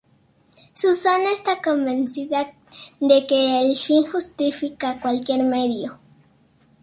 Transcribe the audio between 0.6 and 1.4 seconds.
Susana